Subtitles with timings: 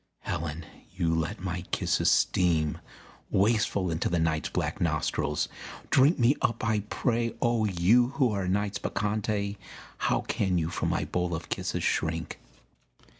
[0.21, 2.79] Helen, you let my kisses steam
[3.29, 5.47] Wasteful into the night's black nostrils;
[5.91, 9.57] drink Me up I pray; oh you who are Night's Bacchante,
[9.97, 12.39] How can you from my bowl of kisses shrink!